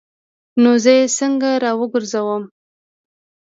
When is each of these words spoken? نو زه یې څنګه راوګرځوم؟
نو 0.61 0.71
زه 0.83 0.91
یې 0.97 1.05
څنګه 1.17 1.49
راوګرځوم؟ 1.63 2.43